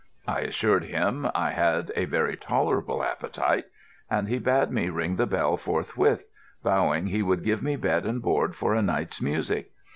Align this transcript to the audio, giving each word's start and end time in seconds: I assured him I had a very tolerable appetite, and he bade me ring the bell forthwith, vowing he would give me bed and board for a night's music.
I 0.27 0.39
assured 0.39 0.85
him 0.85 1.29
I 1.35 1.51
had 1.51 1.91
a 1.95 2.05
very 2.05 2.35
tolerable 2.35 3.03
appetite, 3.03 3.65
and 4.09 4.27
he 4.27 4.39
bade 4.39 4.71
me 4.71 4.89
ring 4.89 5.17
the 5.17 5.27
bell 5.27 5.57
forthwith, 5.57 6.25
vowing 6.63 7.05
he 7.05 7.21
would 7.21 7.43
give 7.43 7.61
me 7.61 7.75
bed 7.75 8.07
and 8.07 8.19
board 8.19 8.55
for 8.55 8.73
a 8.73 8.81
night's 8.81 9.21
music. 9.21 9.69